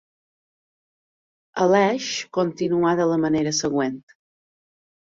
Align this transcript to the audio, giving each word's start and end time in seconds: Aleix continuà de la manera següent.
Aleix 1.67 2.09
continuà 2.39 2.99
de 3.03 3.09
la 3.13 3.21
manera 3.29 3.57
següent. 3.63 4.05